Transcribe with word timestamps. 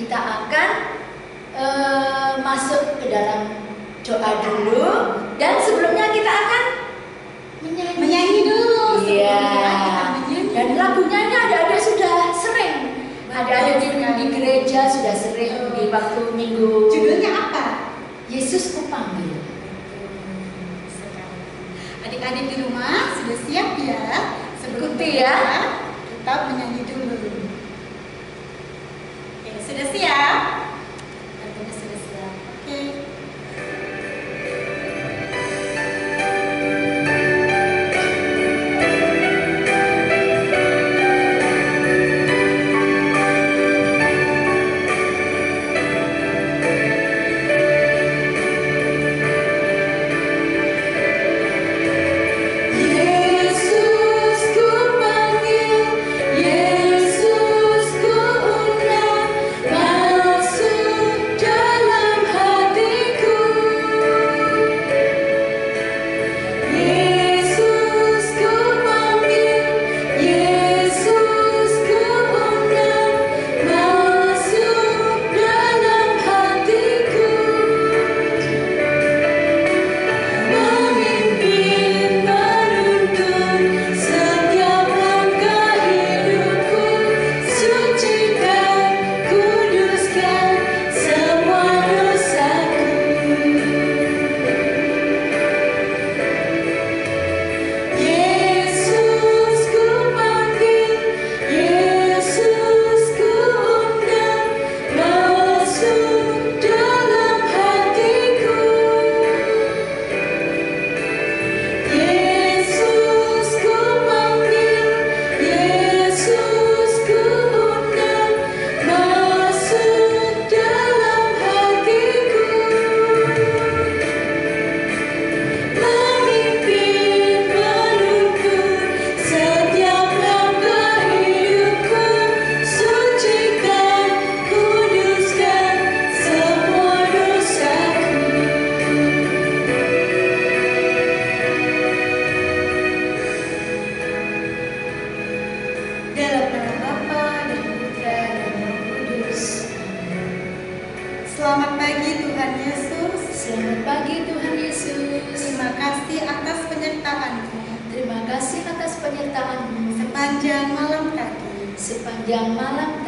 kita 0.00 0.16
akan 0.16 0.70
e, 1.52 1.66
masuk 2.40 3.04
ke 3.04 3.12
dalam 3.12 3.52
doa 4.00 4.30
dulu 4.40 4.84
dan 5.36 5.60
sebelumnya 5.60 6.08
kita 6.08 6.32
akan 6.32 6.64
menyanyi, 7.60 7.94
menyanyi 8.00 8.40
dulu. 8.48 9.04
Iya. 9.04 9.44
Dan 10.50 10.74
lagunya 10.74 11.18
ini 11.28 11.36
ada-ada 11.36 11.76
sudah 11.76 12.32
sering. 12.32 12.76
Ada-ada 13.30 13.78
di, 13.78 13.88
di 13.92 14.24
gereja 14.32 14.88
sudah 14.88 15.12
sering 15.12 15.76
di 15.76 15.92
waktu 15.92 16.32
minggu. 16.32 16.88
Judulnya 16.88 17.30
apa? 17.52 17.66
Yesus 18.32 18.80
kupanggil. 18.80 19.36
Adik-adik 22.08 22.44
di 22.50 22.56
rumah 22.64 23.20
sudah 23.20 23.36
siap 23.46 23.76
ya? 23.78 24.02
Sebelum 24.64 24.96
ya, 24.96 25.36
kita 26.08 26.34
menyanyi 26.50 26.82
dulu. 26.88 26.99
Dadah 29.80 29.96
siap. 29.96 30.04
Ya. 30.04 30.59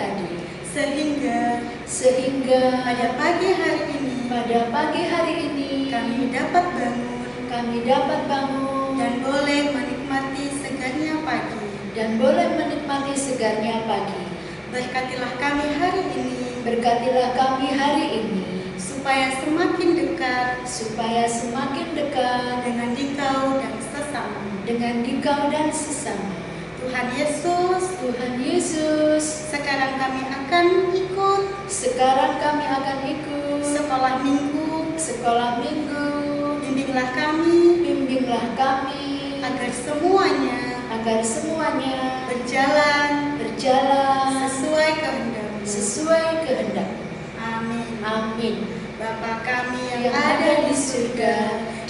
Tadi. 0.03 0.31
Sehingga 0.67 1.63
Sehingga 1.87 2.83
pada 2.83 3.15
pagi 3.21 3.53
hari 3.55 3.83
ini 3.95 4.27
pada 4.27 4.59
pagi 4.73 5.03
hari 5.05 5.35
ini 5.53 5.93
kami 5.93 6.33
dapat 6.33 6.67
bangun 6.73 7.21
kami 7.53 7.85
dapat 7.85 8.21
bangun 8.25 8.97
dan 8.97 9.21
boleh 9.21 9.61
menikmati 9.77 10.45
segarnya 10.57 11.21
pagi. 11.23 11.61
dan 11.93 12.17
boleh 12.17 12.57
menikmati 12.57 13.13
segarnya 13.13 13.85
pagi. 13.85 14.25
Berkatilah 14.73 15.37
kami 15.37 15.77
hari 15.77 16.09
ini 16.17 16.43
Berkatilah 16.65 17.37
kami 17.37 17.75
hari 17.77 18.07
ini 18.25 18.43
supaya 18.81 19.35
semakin 19.45 19.99
dekat 19.99 20.63
supaya 20.65 21.29
semakin 21.29 21.91
dekat 21.93 22.65
dengan 22.65 22.97
Dikau 22.97 23.61
dan 23.61 23.75
sesama. 23.83 24.41
dengan 24.65 25.03
Dikau 25.05 25.51
dan 25.53 25.69
sesama. 25.75 26.42
Tuhan 26.83 27.09
Yesus, 27.15 27.83
Tuhan 28.03 28.43
Yesus, 28.43 29.25
sekarang 29.55 30.03
kami 30.03 30.23
akan 30.27 30.67
ikut 30.91 31.43
sekarang 31.71 32.43
kami 32.43 32.67
akan 32.67 32.99
ikut 33.07 33.63
sekolah 33.63 34.19
minggu. 34.19 34.99
sekolah 34.99 35.63
minggu. 35.63 36.11
Bimbinglah 36.59 37.15
kami 37.15 37.87
Bimbinglah 37.87 38.59
kami 38.59 39.39
agar 39.39 39.71
semuanya 39.71 40.83
agar 40.91 41.23
semuanya 41.23 42.27
berjalan 42.27 43.39
berjalan 43.39 44.31
sesuai 44.51 44.91
kehendakmu. 44.99 45.63
sesuai 45.63 46.29
kehendak. 46.43 46.91
Amin. 47.39 48.03
Amin. 48.03 48.57
Bapa 48.99 49.43
kami 49.47 49.81
yang 49.87 50.03
Yang 50.11 50.19
ada 50.19 50.51
di 50.67 50.75
surga, 50.75 51.37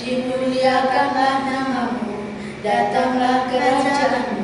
dimuliakanlah 0.01 1.37
namamu, 1.45 2.33
datanglah 2.65 3.53
kerajaanmu, 3.53 4.42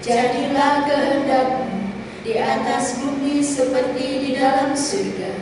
jadilah 0.00 0.88
kehendakmu 0.88 1.92
di 2.24 2.36
atas 2.40 3.00
bumi 3.00 3.44
seperti 3.44 4.06
di 4.28 4.30
dalam 4.36 4.72
surga. 4.72 5.32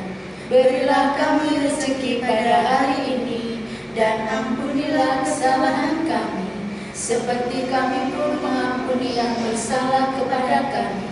Berilah 0.51 1.15
kami 1.15 1.63
rezeki 1.63 2.25
pada 2.25 2.65
hari 2.67 3.21
ini, 3.21 3.63
dan 3.93 4.27
ampunilah 4.27 5.23
kesalahan 5.23 6.07
kami, 6.09 6.51
seperti 6.95 7.69
kami 7.69 8.15
pun 8.15 8.41
mengampuni 8.41 9.19
yang 9.19 9.35
bersalah 9.45 10.17
kepada 10.17 10.73
kami. 10.73 11.07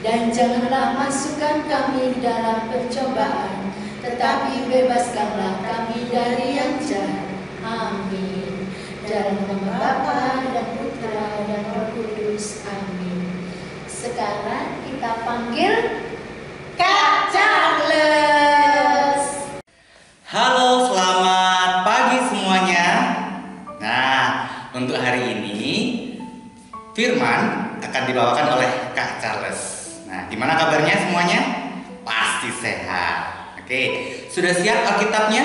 Dan 0.00 0.32
janganlah 0.32 0.96
masukkan 0.96 1.60
kami 1.68 2.18
dalam 2.24 2.72
percobaan, 2.72 3.68
tetapi 4.00 4.66
bebaskanlah 4.72 5.60
kami 5.60 6.08
dari 6.08 6.56
yang 6.56 6.80
jahat. 6.80 7.28
Amin. 7.60 8.64
Dalam 9.04 9.44
nama 9.44 9.70
Bapa 9.76 10.29
dan 11.20 11.68
Roh 11.76 11.92
Kudus. 11.92 12.64
Amin. 12.64 13.28
Sekarang 13.84 14.80
kita 14.88 15.20
panggil 15.28 15.72
Kak 16.80 17.28
Charles. 17.28 19.24
Halo, 20.24 20.88
selamat 20.88 21.84
pagi 21.84 22.18
semuanya. 22.32 22.86
Nah, 23.76 24.48
untuk 24.72 24.96
hari 24.96 25.36
ini 25.36 25.60
firman 26.96 27.76
akan 27.84 28.02
dibawakan 28.08 28.56
oleh 28.56 28.70
Kak 28.96 29.20
Charles. 29.20 29.60
Nah, 30.08 30.24
gimana 30.32 30.56
kabarnya 30.56 31.04
semuanya? 31.04 31.40
Pasti 32.00 32.48
sehat. 32.64 33.16
Oke, 33.60 33.82
sudah 34.32 34.56
siap 34.56 34.88
Alkitabnya? 34.88 35.44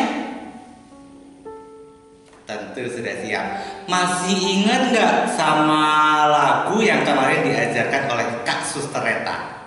Tentu 2.48 2.84
sudah 2.88 3.16
siap. 3.26 3.46
Masih 3.86 4.34
ingat 4.34 4.90
nggak 4.90 5.30
sama 5.38 6.26
lagu 6.26 6.82
yang 6.82 7.06
kemarin 7.06 7.46
diajarkan 7.46 8.10
oleh 8.10 8.28
Kak 8.42 8.66
Sustereta? 8.66 9.62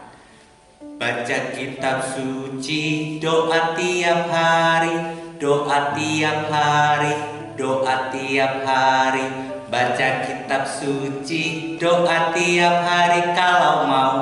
Baca 0.98 1.38
kitab 1.54 2.02
suci, 2.02 3.16
doa 3.22 3.78
tiap 3.78 4.26
hari, 4.26 5.14
doa 5.38 5.94
tiap 5.94 6.50
hari, 6.50 7.14
doa 7.54 8.10
tiap 8.10 8.66
hari. 8.66 9.22
Baca 9.70 10.08
kitab 10.26 10.66
suci, 10.66 11.78
doa 11.78 12.34
tiap 12.34 12.74
hari 12.82 13.22
kalau 13.38 13.86
mau 13.86 14.14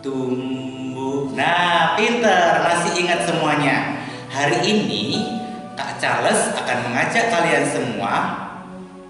tumbuh. 0.00 1.28
Nah, 1.36 2.00
pinter, 2.00 2.64
masih 2.64 3.04
ingat 3.04 3.28
semuanya. 3.28 4.00
Hari 4.32 4.64
ini 4.64 5.20
Kak 5.76 6.00
Charles 6.00 6.56
akan 6.56 6.78
mengajak 6.88 7.28
kalian 7.28 7.68
semua 7.68 8.47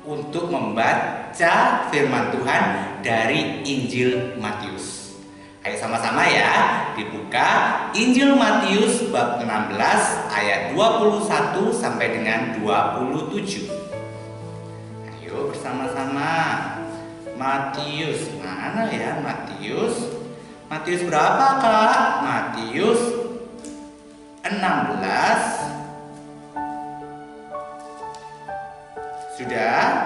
untuk 0.08 0.48
membaca 0.48 1.84
firman 1.92 2.32
Tuhan 2.32 2.64
dari 3.04 3.60
Injil 3.68 4.40
Matius. 4.40 5.12
Ayo 5.60 5.76
sama-sama 5.76 6.24
ya, 6.24 6.88
dibuka 6.96 7.76
Injil 7.92 8.32
Matius 8.32 9.04
bab 9.12 9.36
16 9.44 9.76
ayat 10.32 10.72
21 10.72 11.28
sampai 11.76 12.16
dengan 12.16 12.56
27. 12.56 13.68
Ayo 15.04 15.52
bersama-sama. 15.52 16.32
Matius, 17.38 18.34
mana 18.42 18.90
ya 18.90 19.22
Matius? 19.22 20.10
Matius 20.66 21.06
berapa 21.06 21.62
kak? 21.62 22.02
Matius 22.24 22.98
16 24.42 25.57
Sudah? 29.38 30.02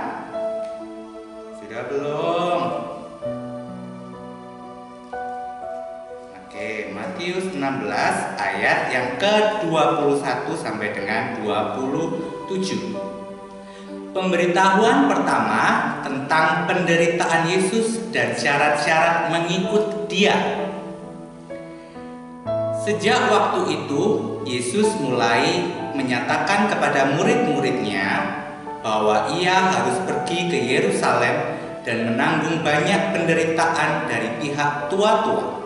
Sudah 1.57 1.89
belum? 1.89 2.61
Oke, 6.37 6.93
Matius 6.93 7.49
16 7.57 7.57
ayat 8.37 8.93
yang 8.93 9.17
ke-21 9.17 10.53
sampai 10.53 10.93
dengan 10.93 11.41
27. 11.41 12.93
Pemberitahuan 14.13 15.09
pertama 15.09 15.97
tentang 16.05 16.69
penderitaan 16.69 17.49
Yesus 17.49 18.13
dan 18.13 18.37
syarat-syarat 18.37 19.33
mengikut 19.33 20.13
Dia. 20.13 20.37
Sejak 22.85 23.33
waktu 23.33 23.81
itu, 23.81 24.03
Yesus 24.45 24.93
mulai 25.01 25.73
menyatakan 25.97 26.69
kepada 26.69 27.17
murid-muridnya 27.17 28.42
bahwa 28.83 29.31
ia 29.31 29.71
harus 29.71 30.03
pergi 30.03 30.51
ke 30.51 30.59
Yerusalem 30.59 31.55
dan 31.87 32.13
menanggung 32.13 32.67
banyak 32.67 33.15
penderitaan 33.15 34.11
dari 34.11 34.29
pihak 34.43 34.91
tua-tua, 34.91 35.63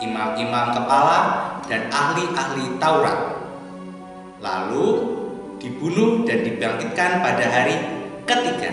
imam-imam 0.00 0.72
kepala, 0.72 1.18
dan 1.68 1.88
ahli-ahli 1.92 2.80
Taurat. 2.80 3.36
Lalu 4.40 4.88
dibunuh 5.60 6.24
dan 6.24 6.40
dibangkitkan 6.40 7.20
pada 7.20 7.44
hari 7.44 7.76
ketiga. 8.24 8.72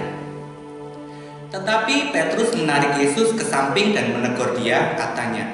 Tetapi 1.52 2.16
Petrus 2.16 2.56
menarik 2.56 2.96
Yesus 3.00 3.36
ke 3.36 3.44
samping 3.44 3.92
dan 3.92 4.16
menegur 4.16 4.56
dia, 4.56 4.96
katanya, 4.96 5.48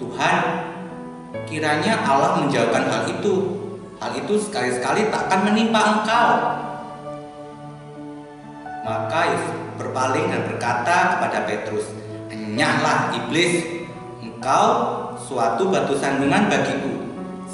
"Tuhan, 0.00 0.36
kiranya 1.48 2.04
Allah 2.04 2.40
menjauhkan 2.40 2.88
hal 2.88 3.04
itu. 3.08 3.60
Hal 4.00 4.16
itu 4.16 4.40
sekali-sekali 4.40 5.12
takkan 5.12 5.44
menimpa 5.44 5.80
engkau." 6.00 6.32
Maka 8.80 9.36
Yesus 9.36 9.52
berpaling 9.76 10.32
dan 10.32 10.48
berkata 10.48 11.16
kepada 11.16 11.44
Petrus, 11.44 11.84
"Enyahlah 12.32 13.12
iblis, 13.12 13.84
engkau 14.24 14.68
suatu 15.20 15.68
batu 15.68 15.96
sandungan 16.00 16.48
bagiku, 16.48 16.92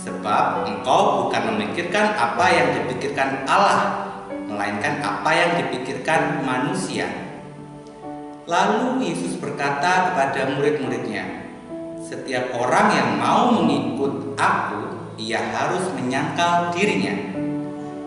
sebab 0.06 0.62
engkau 0.70 1.26
bukan 1.26 1.42
memikirkan 1.54 2.14
apa 2.14 2.46
yang 2.54 2.68
dipikirkan 2.78 3.42
Allah, 3.50 4.06
melainkan 4.46 5.02
apa 5.02 5.30
yang 5.34 5.50
dipikirkan 5.66 6.46
manusia." 6.46 7.10
Lalu 8.46 9.02
Yesus 9.10 9.34
berkata 9.42 10.14
kepada 10.14 10.54
murid-muridnya, 10.54 11.50
"Setiap 11.98 12.54
orang 12.54 12.94
yang 12.94 13.08
mau 13.18 13.50
mengikut 13.50 14.38
Aku, 14.38 15.10
ia 15.18 15.42
harus 15.50 15.90
menyangkal 15.96 16.70
dirinya, 16.70 17.16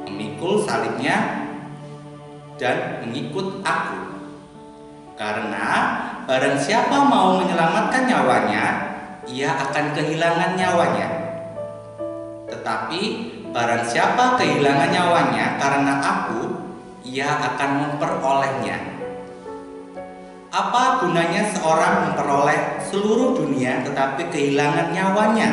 memikul 0.07 0.63
salibnya, 0.63 1.38
dan 2.59 3.01
mengikut 3.01 3.63
Aku. 3.63 3.99
Karena 5.15 5.67
barang 6.27 6.59
siapa 6.59 6.95
mau 7.07 7.39
menyelamatkan 7.39 8.05
nyawanya, 8.05 8.65
ia 9.25 9.51
akan 9.55 9.95
kehilangan 9.95 10.59
nyawanya. 10.59 11.07
Tetapi 12.51 13.01
barang 13.49 13.83
siapa 13.87 14.35
kehilangan 14.37 14.91
nyawanya 14.91 15.57
karena 15.57 15.93
Aku, 16.03 16.39
ia 17.07 17.27
akan 17.27 17.71
memperolehnya. 17.87 18.77
Apa 20.49 21.03
gunanya 21.03 21.45
seorang 21.55 22.09
memperoleh 22.09 22.81
seluruh 22.89 23.37
dunia 23.37 23.85
tetapi 23.85 24.33
kehilangan 24.33 24.91
nyawanya? 24.91 25.49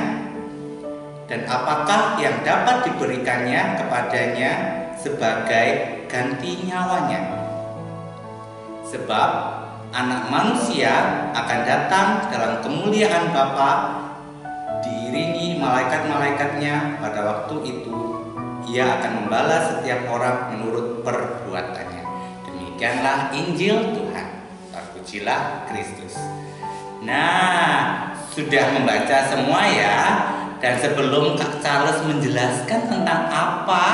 Dan 1.27 1.43
apakah 1.51 2.17
yang 2.23 2.39
dapat 2.47 2.87
diberikannya 2.87 3.83
kepadanya 3.83 4.53
sebagai 4.95 5.67
ganti 6.07 6.67
nyawanya. 6.67 7.21
Sebab 8.87 9.31
anak 9.91 10.23
manusia 10.31 10.93
akan 11.35 11.61
datang 11.67 12.09
dalam 12.31 12.63
kemuliaan 12.63 13.31
Bapa 13.35 13.71
diiringi 14.83 15.59
malaikat-malaikatnya 15.59 17.03
pada 17.03 17.21
waktu 17.23 17.57
itu 17.67 17.97
ia 18.67 18.99
akan 18.99 19.13
membalas 19.25 19.79
setiap 19.79 20.11
orang 20.11 20.55
menurut 20.55 21.07
perbuatannya. 21.07 22.05
Demikianlah 22.51 23.31
Injil 23.31 23.95
Tuhan. 23.95 24.29
Terpujilah 24.75 25.71
Kristus. 25.71 26.19
Nah, 27.07 28.11
sudah 28.35 28.75
membaca 28.75 29.17
semua 29.31 29.63
ya. 29.71 29.99
Dan 30.57 30.81
sebelum 30.81 31.37
Kak 31.37 31.63
Charles 31.63 32.01
menjelaskan 32.09 32.89
tentang 32.89 33.29
apa 33.29 33.87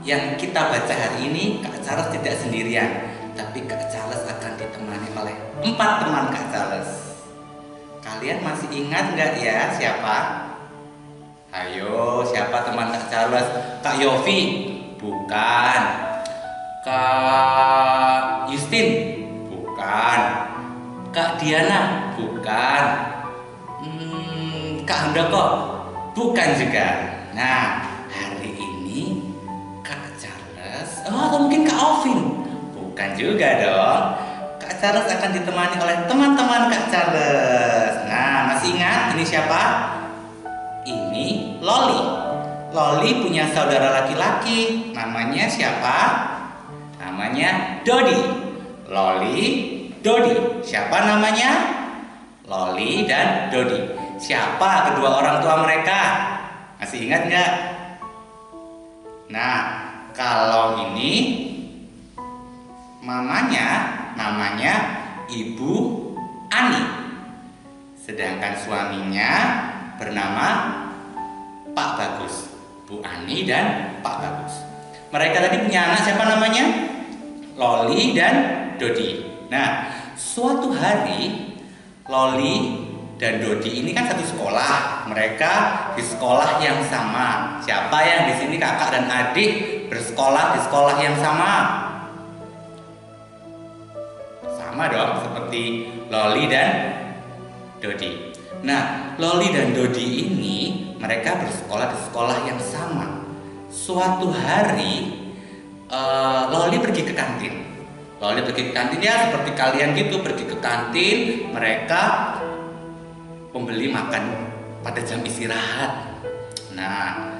yang 0.00 0.36
kita 0.40 0.72
baca 0.72 0.94
hari 0.96 1.28
ini, 1.28 1.60
Kak 1.60 1.76
Charles 1.84 2.08
tidak 2.08 2.40
sendirian, 2.40 2.88
tapi 3.36 3.68
Kak 3.68 3.92
Charles 3.92 4.24
akan 4.24 4.52
ditemani 4.56 5.08
oleh 5.12 5.36
empat 5.60 5.90
teman 6.04 6.32
Kak 6.32 6.46
Charles. 6.48 6.90
Kalian 8.00 8.40
masih 8.40 8.68
ingat 8.72 9.12
nggak 9.12 9.32
ya 9.44 9.76
siapa? 9.76 10.16
Ayo, 11.52 12.24
siapa 12.24 12.64
teman 12.64 12.96
Kak 12.96 13.12
Charles? 13.12 13.48
Kak 13.84 14.00
Yofi? 14.00 14.40
Bukan. 14.96 15.80
Kak 16.80 18.48
Justin? 18.48 18.88
Bukan. 19.52 20.20
Kak 21.12 21.36
Diana? 21.36 22.12
Bukan. 22.16 22.82
Hmm, 23.84 24.80
Kak 24.88 25.12
Handoko? 25.12 25.44
Bukan 26.16 26.48
juga. 26.56 26.88
Nah, 27.36 27.89
atau 31.28 31.38
mungkin 31.44 31.68
Kak 31.68 31.76
Ovin? 31.76 32.20
Bukan 32.72 33.10
juga 33.18 33.48
dong. 33.60 34.02
Kak 34.60 34.72
Charles 34.80 35.08
akan 35.10 35.30
ditemani 35.36 35.76
oleh 35.76 35.96
teman-teman 36.08 36.72
Kak 36.72 36.84
Charles. 36.88 37.94
Nah, 38.08 38.54
masih 38.54 38.76
ingat 38.76 39.12
ini 39.16 39.24
siapa? 39.26 39.62
Ini 40.88 41.58
Loli. 41.60 42.00
Loli 42.70 43.10
punya 43.20 43.50
saudara 43.50 44.02
laki-laki. 44.02 44.92
Namanya 44.94 45.50
siapa? 45.50 45.98
Namanya 47.02 47.82
Dodi. 47.82 48.20
Loli, 48.86 49.40
Dodi. 50.00 50.62
Siapa 50.62 51.04
namanya? 51.04 51.50
Loli 52.46 53.06
dan 53.06 53.50
Dodi. 53.50 53.96
Siapa 54.20 54.92
kedua 54.92 55.24
orang 55.24 55.40
tua 55.40 55.64
mereka? 55.64 56.00
Masih 56.76 57.08
ingat 57.08 57.28
nggak? 57.28 57.52
Nah, 59.30 59.79
kalau 60.20 60.76
ini 60.76 61.12
mamanya 63.00 63.68
namanya 64.20 64.74
Ibu 65.32 65.72
Ani. 66.52 66.84
Sedangkan 67.96 68.52
suaminya 68.60 69.32
bernama 69.96 70.48
Pak 71.72 71.90
Bagus. 71.96 72.52
Bu 72.84 73.00
Ani 73.00 73.48
dan 73.48 73.96
Pak 74.04 74.16
Bagus. 74.20 74.60
Mereka 75.08 75.40
tadi 75.40 75.56
punya 75.64 75.88
anak 75.88 76.04
siapa 76.04 76.24
namanya? 76.28 76.64
Loli 77.56 78.12
dan 78.12 78.36
Dodi. 78.76 79.24
Nah, 79.48 79.88
suatu 80.20 80.68
hari 80.76 81.56
Loli 82.04 82.89
dan 83.20 83.44
Dodi 83.44 83.84
ini 83.84 83.92
kan 83.92 84.08
satu 84.08 84.24
sekolah. 84.24 85.04
Mereka 85.12 85.52
di 85.92 86.00
sekolah 86.00 86.56
yang 86.64 86.80
sama. 86.88 87.60
Siapa 87.60 88.00
yang 88.00 88.32
di 88.32 88.34
sini 88.40 88.56
kakak 88.56 88.96
dan 88.96 89.04
adik 89.12 89.84
bersekolah 89.92 90.56
di 90.56 90.60
sekolah 90.64 90.96
yang 91.04 91.16
sama? 91.20 91.52
Sama 94.56 94.88
dong, 94.88 95.20
seperti 95.20 95.92
Loli 96.08 96.48
dan 96.48 96.70
Dodi. 97.84 98.32
Nah, 98.64 99.12
Loli 99.20 99.52
dan 99.52 99.76
Dodi 99.76 100.24
ini 100.24 100.58
mereka 100.96 101.36
bersekolah 101.44 101.92
di 101.92 101.98
sekolah 102.08 102.38
yang 102.48 102.60
sama. 102.64 103.20
Suatu 103.68 104.32
hari 104.32 105.12
uh, 105.92 106.48
Loli 106.48 106.80
pergi 106.80 107.04
ke 107.04 107.12
kantin. 107.12 107.68
Loli 108.16 108.40
pergi 108.48 108.68
ke 108.68 108.72
kantin 108.72 109.00
ya 109.04 109.28
seperti 109.28 109.52
kalian 109.52 109.92
gitu 109.92 110.24
pergi 110.24 110.44
ke 110.48 110.56
kantin. 110.56 111.18
Mereka 111.52 112.02
pembeli 113.52 113.90
makan 113.90 114.24
pada 114.80 115.00
jam 115.04 115.20
istirahat. 115.20 116.22
Nah, 116.74 117.34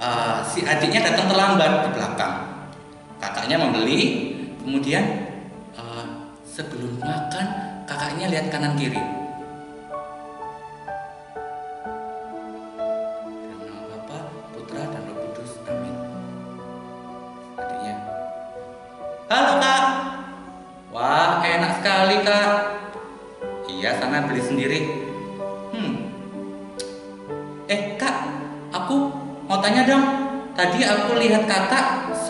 uh, 0.00 0.40
si 0.46 0.64
adiknya 0.64 1.12
datang 1.12 1.28
terlambat 1.28 1.70
di 1.86 1.90
belakang. 1.94 2.34
Kakaknya 3.20 3.60
membeli, 3.60 4.32
kemudian 4.64 5.04
uh, 5.76 6.32
sebelum 6.40 6.96
makan 6.96 7.46
kakaknya 7.84 8.32
lihat 8.32 8.48
kanan 8.48 8.78
kiri 8.80 9.19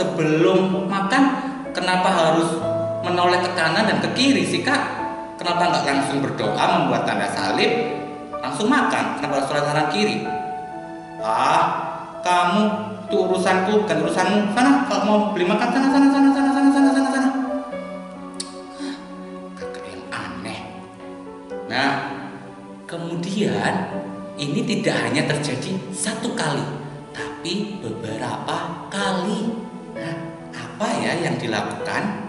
Sebelum 0.01 0.89
makan 0.89 1.23
Kenapa 1.77 2.09
harus 2.09 2.57
menoleh 3.05 3.45
ke 3.45 3.53
kanan 3.53 3.85
dan 3.85 4.01
ke 4.01 4.09
kiri 4.17 4.49
sih 4.49 4.65
kak? 4.65 4.81
Kenapa 5.37 5.71
nggak 5.71 5.85
langsung 5.85 6.25
berdoa 6.25 6.65
membuat 6.81 7.05
tanda 7.05 7.29
salib 7.29 7.69
Langsung 8.41 8.73
makan? 8.73 9.21
Kenapa 9.21 9.45
harus 9.45 9.49
kanan 9.53 9.89
kiri? 9.93 10.25
Ah 11.21 11.93
kamu 12.25 12.63
itu 13.11 13.17
urusanku 13.17 13.85
bukan 13.85 13.97
urusanmu. 14.07 14.55
Sana 14.57 14.87
kalau 14.89 15.03
mau 15.05 15.19
beli 15.37 15.45
makan 15.45 15.69
sana 15.69 15.89
sana 15.93 16.07
sana 16.09 16.29
sana 16.33 16.51
sana 16.55 16.69
sana 16.71 16.91
sana 16.95 17.09
sana. 17.11 17.29
Kakak 19.59 19.85
yang 19.85 20.05
aneh. 20.15 20.61
Nah 21.69 21.93
kemudian 22.89 23.75
ini 24.41 24.61
tidak 24.65 24.97
hanya 25.05 25.29
terjadi 25.29 25.77
satu 25.93 26.33
kali 26.33 26.65
tapi 27.13 27.83
beberapa 27.83 28.89
kali 28.89 29.70
apa 30.81 30.97
ya 30.97 31.13
yang 31.29 31.37
dilakukan 31.37 32.25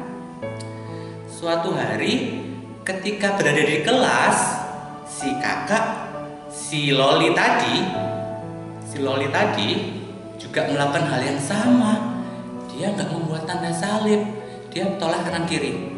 suatu 1.32 1.72
hari 1.72 2.44
ketika 2.84 3.40
berada 3.40 3.64
di 3.64 3.80
kelas 3.80 4.68
si 5.08 5.32
kakak 5.40 6.12
si 6.52 6.92
Loli 6.92 7.32
tadi 7.32 7.80
si 8.84 9.00
Loli 9.00 9.32
tadi 9.32 10.02
juga 10.36 10.68
melakukan 10.68 11.08
hal 11.08 11.22
yang 11.24 11.40
sama. 11.40 12.20
Dia 12.68 12.92
nggak 12.92 13.08
membuat 13.08 13.48
tanda 13.48 13.72
salib, 13.72 14.20
dia 14.68 14.84
tolak 15.00 15.24
kanan 15.24 15.48
kiri. 15.48 15.96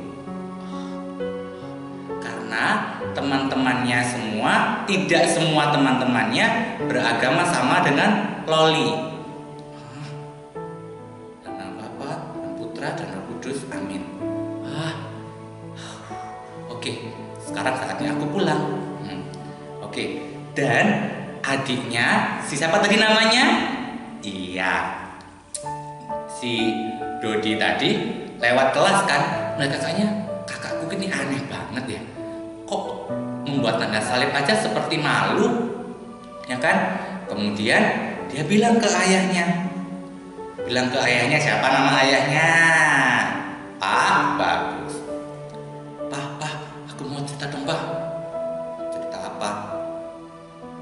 Karena 2.21 2.93
teman-temannya 3.17 3.99
semua, 4.05 4.85
tidak 4.85 5.25
semua 5.25 5.73
teman-temannya 5.73 6.77
beragama 6.85 7.41
sama 7.49 7.81
dengan 7.81 8.45
Loli. 8.45 9.12
Putra, 12.83 12.99
dan 12.99 13.15
Roh 13.15 13.23
Kudus. 13.31 13.63
Amin. 13.71 14.03
Ah, 14.67 14.91
oke. 16.67 16.91
Sekarang 17.39 17.79
saatnya 17.79 18.11
aku 18.11 18.27
pulang. 18.27 18.59
Hmm. 18.99 19.23
Oke. 19.79 20.19
Dan 20.51 21.15
adiknya, 21.39 22.39
si 22.43 22.59
siapa 22.59 22.83
tadi 22.83 22.99
namanya? 22.99 23.71
Iya. 24.19 24.99
Si 26.27 26.75
Dodi 27.23 27.55
tadi 27.55 27.89
lewat 28.43 28.75
kelas 28.75 28.99
kan, 29.07 29.55
nah 29.55 29.63
kakaknya, 29.63 30.27
kakakku 30.43 30.91
ini 30.91 31.07
aneh 31.07 31.39
banget 31.47 31.85
ya. 31.87 32.01
Kok 32.67 32.83
membuat 33.47 33.79
tanda 33.79 34.03
salib 34.03 34.35
aja 34.35 34.51
seperti 34.59 34.99
malu, 34.99 35.71
ya 36.51 36.59
kan? 36.59 36.99
Kemudian 37.31 37.79
dia 38.27 38.43
bilang 38.43 38.75
ke 38.75 38.91
ayahnya, 38.91 39.71
bilang 40.63 40.87
ke 40.87 40.95
ayahnya 40.95 41.37
siapa 41.43 41.67
nama 41.67 41.91
ayahnya? 41.99 42.49
Pak 43.83 44.39
bagus. 44.39 44.95
Pak, 46.07 46.25
pak, 46.39 46.53
aku 46.87 47.03
mau 47.03 47.19
cerita 47.27 47.51
dong 47.51 47.67
pak. 47.67 47.81
Cerita 48.95 49.17
apa? 49.27 49.49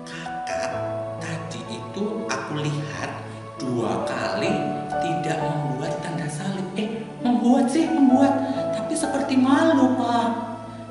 Kakak 0.06 0.72
tadi 1.18 1.62
itu 1.66 2.04
aku 2.30 2.62
lihat 2.62 3.10
dua 3.58 4.06
kali 4.06 4.54
tidak 5.02 5.38
membuat 5.42 5.98
tanda 6.06 6.30
salib. 6.30 6.66
Eh, 6.78 7.02
membuat 7.26 7.66
sih, 7.66 7.90
membuat. 7.90 8.38
Tapi 8.78 8.94
seperti 8.94 9.34
malu, 9.34 9.98
Pak. 9.98 10.28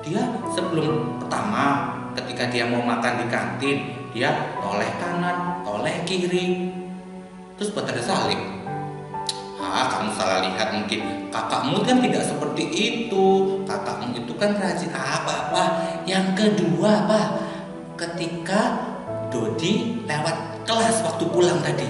Dia 0.03 0.27
sebelum 0.51 1.23
pertama 1.23 1.95
ketika 2.19 2.51
dia 2.51 2.67
mau 2.67 2.83
makan 2.83 3.23
di 3.23 3.27
kantin, 3.31 3.79
dia 4.11 4.35
toleh 4.59 4.91
kanan, 4.99 5.63
toleh 5.63 6.03
kiri. 6.03 6.75
Terus 7.55 7.71
buat 7.71 7.87
tanda 7.87 8.03
salib. 8.03 8.60
Ah, 9.71 9.87
kamu 9.87 10.11
salah 10.19 10.43
lihat 10.43 10.75
mungkin. 10.75 11.31
Kakakmu 11.31 11.87
kan 11.87 12.03
tidak 12.03 12.27
seperti 12.27 12.65
itu. 12.67 13.27
Kakakmu 13.63 14.19
itu 14.19 14.33
kan 14.35 14.59
rajin 14.59 14.91
apa 14.91 15.33
apa. 15.47 15.65
Yang 16.03 16.27
kedua, 16.35 17.07
Pak, 17.07 17.27
ketika 17.95 18.91
Dodi 19.31 20.03
lewat 20.11 20.67
kelas 20.67 21.07
waktu 21.07 21.25
pulang 21.31 21.63
tadi. 21.63 21.87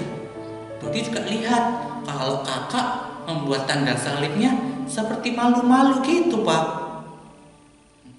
Dodi 0.77 0.99
juga 1.01 1.25
lihat 1.25 1.63
kalau 2.05 2.45
kakak 2.45 3.17
membuat 3.25 3.65
tanda 3.65 3.97
salibnya 3.97 4.53
seperti 4.85 5.33
malu-malu 5.33 6.05
gitu, 6.05 6.45
Pak. 6.45 6.65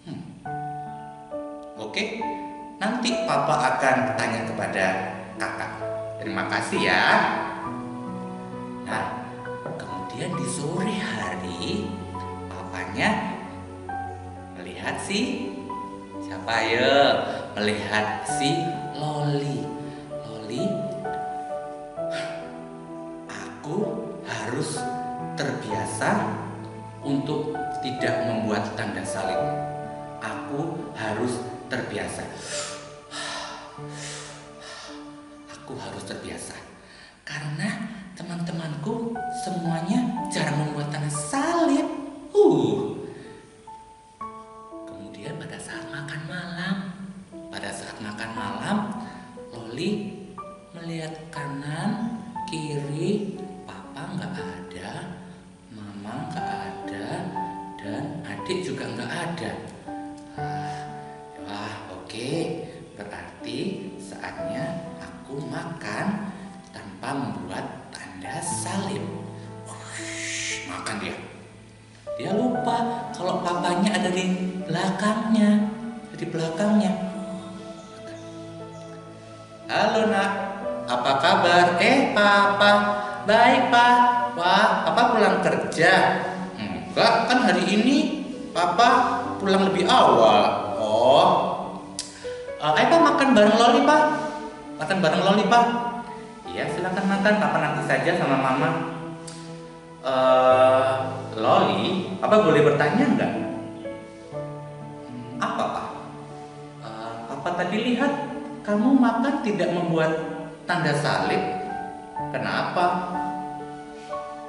Hmm. 0.03 0.22
Oke, 1.79 2.18
nanti 2.83 3.22
Papa 3.22 3.79
akan 3.79 4.18
tanya 4.18 4.42
kepada 4.42 4.85
kakak. 5.38 5.72
Terima 6.18 6.51
kasih 6.51 6.81
ya. 6.83 7.07
Nah, 8.87 9.22
kemudian 10.23 10.39
di 10.39 10.47
sore 10.47 10.97
hari, 11.03 11.91
papanya 12.47 13.35
melihat 14.55 14.95
si 15.03 15.51
siapa 16.23 16.63
ya? 16.63 16.95
Melihat 17.59 18.23
si 18.23 18.55
Loli. 18.95 19.67
Loli, 20.23 20.63
aku 23.27 23.79
harus 24.23 24.79
terbiasa 25.35 26.39
untuk 27.03 27.59
tidak 27.83 28.23
membuat 28.31 28.79
tanda 28.79 29.03
salib. 29.03 29.43
Aku 30.23 30.87
harus 30.95 31.43
terbiasa. 31.67 32.23
Aku 35.51 35.75
harus 35.75 36.05
terbiasa. 36.07 36.55
Karena 37.27 38.02
teman-temanku 38.12 39.16
semuanya 39.44 40.29
jarang 40.29 40.61
membuat 40.61 40.92
tanda 40.92 41.09
salib. 41.09 41.88
Uh. 42.37 42.96
Kemudian 44.88 45.37
pada 45.40 45.57
saat 45.57 45.88
makan 45.88 46.20
malam, 46.29 46.75
pada 47.48 47.70
saat 47.72 47.96
makan 48.01 48.31
malam, 48.37 48.79
Loli 49.53 50.25
melihat 50.77 51.12
kanan, 51.29 51.72
belakangnya, 75.03 75.51
di 76.15 76.27
belakangnya. 76.31 76.93
Halo 79.67 80.07
nak, 80.07 80.31
apa 80.87 81.12
kabar? 81.19 81.67
Eh 81.83 82.15
papa, 82.15 82.71
baik 83.27 83.75
pak. 83.75 83.97
Wah, 84.38 84.87
papa 84.87 85.03
pulang 85.11 85.43
kerja. 85.43 86.23
Enggak, 86.55 87.27
kan 87.27 87.38
hari 87.51 87.67
ini 87.67 87.97
papa 88.55 89.19
pulang 89.43 89.67
lebih 89.75 89.91
awal. 89.91 90.71
Oh, 90.79 91.27
uh, 92.62 92.73
ayo 92.79 92.87
pak 92.87 93.03
makan 93.03 93.29
bareng 93.35 93.59
Loli 93.59 93.83
pak. 93.83 94.03
Makan 94.79 94.99
bareng 95.03 95.23
Loli 95.27 95.45
pak. 95.51 95.65
Iya 96.47 96.71
silakan 96.79 97.11
makan, 97.11 97.43
papa 97.43 97.59
nanti 97.59 97.83
saja 97.91 98.23
sama 98.23 98.38
mama. 98.38 98.71
Eh, 100.07 100.95
Loli, 101.43 102.15
papa 102.23 102.38
boleh 102.38 102.62
bertanya 102.62 103.03
enggak? 103.03 103.52
Apa 105.43 105.65
pak? 105.75 105.87
Eh, 106.87 107.15
papa 107.27 107.51
tadi 107.59 107.77
lihat 107.91 108.13
kamu 108.63 108.95
makan 108.95 109.43
tidak 109.43 109.75
membuat 109.75 110.15
tanda 110.71 110.95
salib. 110.95 111.43
Kenapa? 112.31 113.11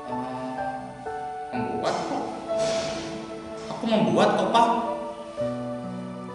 Eh, 0.05 0.69
membuat 1.49 1.95
kok. 1.97 2.25
Aku 3.73 3.83
membuat 3.89 4.37
kok 4.37 4.49
pak. 4.53 4.69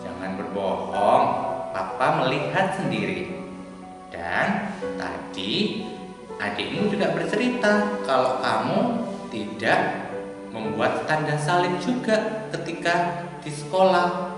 Jangan 0.03 0.31
berbohong. 0.43 1.25
Papa 1.71 2.27
melihat 2.27 2.75
sendiri. 2.75 3.39
Dan 4.11 4.75
tadi 4.99 5.87
adikmu 6.43 6.91
juga 6.91 7.15
bercerita 7.15 8.03
kalau 8.03 8.43
kamu 8.43 9.07
tidak 9.31 10.11
membuat 10.51 11.07
tanda 11.07 11.39
salib 11.39 11.79
juga 11.79 12.51
ketika 12.51 13.23
di 13.39 13.55
sekolah 13.55 14.38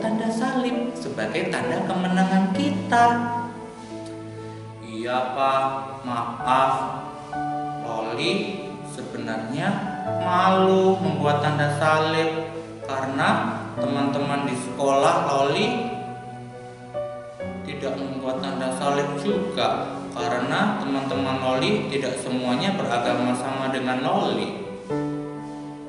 tanda 0.00 0.28
salib 0.28 0.92
sebagai 0.92 1.48
tanda 1.48 1.84
kemenangan 1.88 2.52
kita. 2.52 3.06
Iya 4.84 5.36
pak, 5.36 5.66
maaf. 6.04 6.74
Loli 7.86 8.32
sebenarnya 8.90 9.68
malu 10.24 10.98
membuat 10.98 11.44
tanda 11.44 11.78
salib 11.78 12.50
karena 12.86 13.60
teman-teman 13.78 14.48
di 14.48 14.56
sekolah 14.56 15.14
Loli 15.30 15.66
tidak 17.66 17.94
membuat 17.98 18.40
tanda 18.40 18.72
salib 18.78 19.20
juga 19.20 20.00
karena 20.16 20.80
teman-teman 20.80 21.36
Loli 21.44 21.92
tidak 21.92 22.16
semuanya 22.18 22.72
beragama 22.74 23.36
sama 23.36 23.68
dengan 23.70 24.00
Loli. 24.00 24.64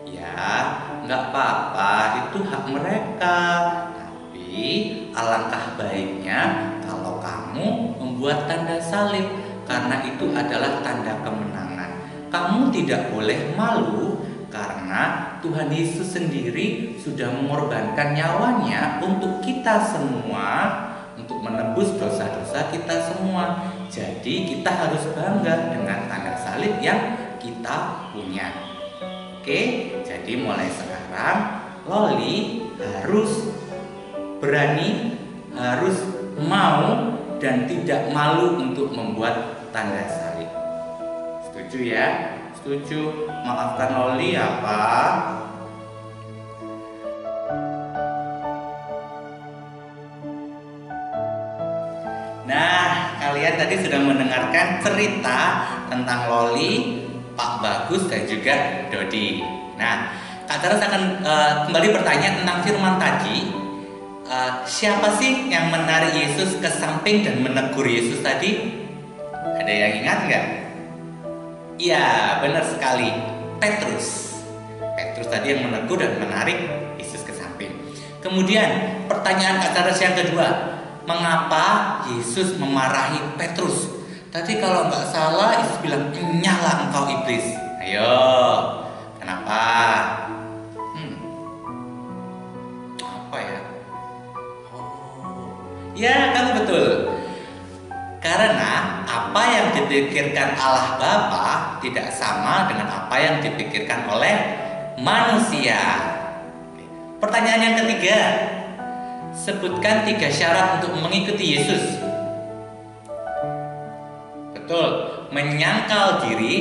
Ya, 0.06 0.84
nggak 1.08 1.22
apa-apa, 1.32 1.94
itu 2.28 2.38
hak 2.44 2.64
mereka. 2.70 3.40
Tapi 4.58 5.14
alangkah 5.14 5.78
baiknya 5.78 6.74
kalau 6.82 7.22
kamu 7.22 7.94
membuat 7.94 8.50
tanda 8.50 8.82
salib 8.82 9.30
karena 9.70 10.02
itu 10.02 10.34
adalah 10.34 10.82
tanda 10.82 11.14
kemenangan. 11.22 12.02
Kamu 12.34 12.74
tidak 12.74 13.14
boleh 13.14 13.54
malu 13.54 14.26
karena 14.50 15.38
Tuhan 15.46 15.70
Yesus 15.70 16.10
sendiri 16.10 16.98
sudah 16.98 17.38
mengorbankan 17.38 18.18
nyawanya 18.18 18.98
untuk 18.98 19.46
kita 19.46 19.78
semua 19.78 20.50
untuk 21.14 21.38
menebus 21.38 21.94
dosa-dosa 21.94 22.74
kita 22.74 23.14
semua. 23.14 23.62
Jadi 23.94 24.58
kita 24.58 24.74
harus 24.74 25.06
bangga 25.14 25.70
dengan 25.70 26.10
tanda 26.10 26.34
salib 26.34 26.82
yang 26.82 27.14
kita 27.38 28.10
punya. 28.10 28.50
Oke, 29.38 29.94
jadi 30.02 30.34
mulai 30.42 30.66
sekarang 30.74 31.62
Loli 31.86 32.66
harus 32.82 33.67
berani, 34.38 35.18
harus 35.58 35.98
mau 36.38 37.18
dan 37.42 37.66
tidak 37.66 38.14
malu 38.14 38.62
untuk 38.62 38.94
membuat 38.94 39.66
tanda 39.74 40.06
salib. 40.06 40.50
Setuju 41.50 41.80
ya? 41.94 42.08
Setuju. 42.58 43.30
Maafkan 43.46 43.90
Loli 43.94 44.38
ya, 44.38 44.62
Pak. 44.62 45.12
Nah, 52.48 53.18
kalian 53.20 53.56
tadi 53.60 53.76
sudah 53.84 54.00
mendengarkan 54.02 54.80
cerita 54.82 55.40
tentang 55.90 56.30
Loli, 56.30 57.04
Pak 57.38 57.52
Bagus 57.62 58.10
dan 58.10 58.26
juga 58.26 58.56
Dodi. 58.90 59.42
Nah, 59.78 60.16
Kak 60.48 60.64
Charles 60.64 60.80
akan 60.80 61.04
uh, 61.28 61.52
kembali 61.68 61.88
bertanya 61.92 62.42
tentang 62.42 62.58
firman 62.64 62.96
tadi. 62.98 63.67
Uh, 64.28 64.60
siapa 64.68 65.16
sih 65.16 65.48
yang 65.48 65.72
menarik 65.72 66.12
Yesus 66.12 66.60
ke 66.60 66.68
samping 66.68 67.24
dan 67.24 67.40
menegur 67.40 67.88
Yesus 67.88 68.20
tadi? 68.20 68.76
Ada 69.32 69.72
yang 69.72 70.04
ingat 70.04 70.20
nggak? 70.28 70.46
Iya, 71.80 72.36
benar 72.44 72.68
sekali. 72.68 73.08
Petrus. 73.64 74.36
Petrus 75.00 75.32
tadi 75.32 75.56
yang 75.56 75.72
menegur 75.72 75.96
dan 76.04 76.20
menarik 76.20 76.60
Yesus 77.00 77.24
ke 77.24 77.32
samping. 77.32 77.72
Kemudian 78.20 79.00
pertanyaan 79.08 79.64
Kak 79.64 79.72
Charles 79.72 80.04
yang 80.04 80.20
kedua, 80.20 80.48
mengapa 81.08 82.04
Yesus 82.12 82.60
memarahi 82.60 83.40
Petrus? 83.40 83.96
Tadi 84.28 84.60
kalau 84.60 84.92
nggak 84.92 85.08
salah 85.08 85.64
Yesus 85.64 85.80
bilang 85.80 86.12
nyala 86.44 86.92
engkau 86.92 87.08
iblis. 87.08 87.48
Ayo, 87.80 88.12
kenapa? 89.24 89.64
Ya 95.98 96.32
kamu 96.38 96.52
betul. 96.64 96.88
Karena 98.22 99.04
apa 99.06 99.42
yang 99.50 99.68
dipikirkan 99.74 100.58
Allah 100.58 100.98
Bapa 100.98 101.82
tidak 101.82 102.14
sama 102.14 102.70
dengan 102.70 102.90
apa 102.90 103.16
yang 103.18 103.36
dipikirkan 103.42 104.10
oleh 104.10 104.36
manusia. 105.02 105.78
Pertanyaan 107.18 107.62
yang 107.62 107.76
ketiga, 107.82 108.20
sebutkan 109.34 110.06
tiga 110.06 110.30
syarat 110.30 110.82
untuk 110.82 110.98
mengikuti 111.02 111.58
Yesus. 111.58 111.98
Betul, 114.54 114.90
menyangkal 115.34 116.28
diri, 116.28 116.56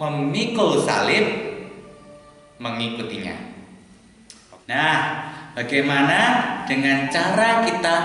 memikul 0.00 0.82
salib, 0.84 1.26
mengikutinya. 2.58 3.36
Nah, 4.66 4.96
bagaimana 5.56 6.20
dengan 6.68 7.08
cara 7.08 7.64
kita 7.64 7.96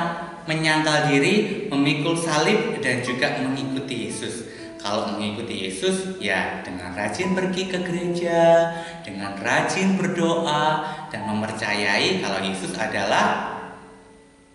menyangkal 0.48 1.12
diri, 1.12 1.68
memikul 1.68 2.16
salib, 2.16 2.80
dan 2.80 3.04
juga 3.04 3.36
mengikuti 3.44 4.08
Yesus? 4.08 4.48
Kalau 4.82 5.14
mengikuti 5.14 5.70
Yesus, 5.70 6.18
ya 6.18 6.66
dengan 6.66 6.98
rajin 6.98 7.38
pergi 7.38 7.70
ke 7.70 7.86
gereja, 7.86 8.74
dengan 9.06 9.38
rajin 9.38 9.94
berdoa, 10.00 10.82
dan 11.14 11.30
mempercayai 11.30 12.18
kalau 12.24 12.42
Yesus 12.42 12.74
adalah 12.74 13.60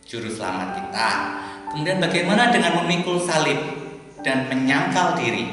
Juru 0.02 0.26
Selamat 0.26 0.82
kita. 0.82 1.10
Kemudian 1.70 2.02
bagaimana 2.02 2.50
dengan 2.50 2.82
memikul 2.82 3.22
salib 3.22 3.58
dan 4.26 4.50
menyangkal 4.50 5.14
diri? 5.14 5.46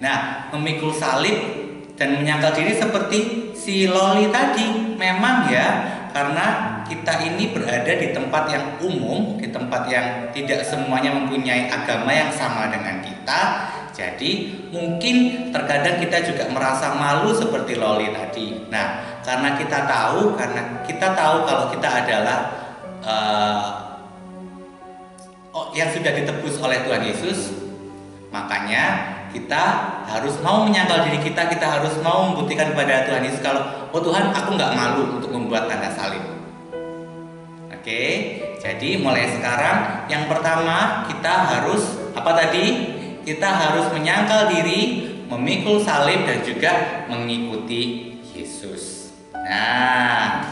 Nah, 0.00 0.48
memikul 0.56 0.94
salib 0.94 1.36
dan 1.98 2.16
menyangkal 2.16 2.56
diri 2.56 2.72
seperti 2.72 3.50
si 3.52 3.84
Loli 3.90 4.32
tadi, 4.32 4.96
memang 4.96 5.52
ya, 5.52 5.97
karena 6.18 6.46
kita 6.82 7.14
ini 7.30 7.54
berada 7.54 7.94
di 7.94 8.10
tempat 8.10 8.50
yang 8.50 8.64
umum, 8.82 9.38
di 9.38 9.54
tempat 9.54 9.86
yang 9.86 10.34
tidak 10.34 10.66
semuanya 10.66 11.14
mempunyai 11.14 11.70
agama 11.70 12.10
yang 12.10 12.34
sama 12.34 12.66
dengan 12.74 12.98
kita. 13.06 13.70
Jadi 13.94 14.30
mungkin 14.74 15.46
terkadang 15.54 16.02
kita 16.02 16.26
juga 16.26 16.50
merasa 16.50 16.90
malu 16.98 17.30
seperti 17.30 17.78
Loli 17.78 18.10
tadi. 18.10 18.66
Nah, 18.66 19.22
karena 19.22 19.54
kita 19.54 19.86
tahu, 19.86 20.34
karena 20.34 20.82
kita 20.82 21.06
tahu 21.14 21.36
kalau 21.46 21.64
kita 21.70 21.86
adalah 21.86 22.38
uh, 23.06 23.66
yang 25.70 25.94
sudah 25.94 26.10
ditebus 26.18 26.58
oleh 26.58 26.82
Tuhan 26.82 27.02
Yesus, 27.14 27.54
makanya 28.34 29.14
kita 29.30 29.62
harus 30.10 30.34
mau 30.42 30.66
menyangkal 30.66 31.06
diri 31.06 31.22
kita, 31.22 31.46
kita 31.46 31.78
harus 31.78 31.94
mau 32.02 32.26
membuktikan 32.26 32.74
kepada 32.74 33.06
Tuhan 33.06 33.22
Yesus 33.22 33.38
kalau 33.38 33.77
oh 33.92 34.00
Tuhan 34.00 34.32
aku 34.34 34.56
nggak 34.56 34.72
malu 34.76 35.02
untuk 35.20 35.30
membuat 35.32 35.68
tanda 35.68 35.88
salib. 35.92 36.20
Oke, 37.72 38.04
jadi 38.60 39.00
mulai 39.00 39.32
sekarang 39.32 40.04
yang 40.12 40.28
pertama 40.28 41.08
kita 41.08 41.32
harus 41.56 42.12
apa 42.12 42.36
tadi? 42.36 42.96
Kita 43.24 43.48
harus 43.48 43.92
menyangkal 43.92 44.52
diri, 44.52 45.08
memikul 45.28 45.80
salib 45.80 46.24
dan 46.24 46.40
juga 46.44 47.04
mengikuti 47.08 48.12
Yesus. 48.32 49.12
Nah, 49.32 50.44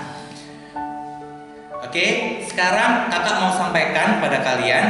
oke, 1.84 2.06
sekarang 2.48 3.12
kakak 3.12 3.36
mau 3.40 3.52
sampaikan 3.52 4.20
pada 4.20 4.40
kalian 4.40 4.84